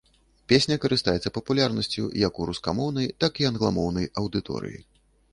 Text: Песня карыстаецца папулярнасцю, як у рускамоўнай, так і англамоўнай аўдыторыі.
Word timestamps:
Песня 0.51 0.75
карыстаецца 0.83 1.31
папулярнасцю, 1.35 2.05
як 2.27 2.39
у 2.41 2.47
рускамоўнай, 2.51 3.07
так 3.25 3.37
і 3.43 3.47
англамоўнай 3.51 4.07
аўдыторыі. 4.23 4.79